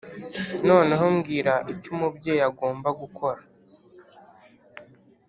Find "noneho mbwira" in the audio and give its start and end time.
0.67-1.53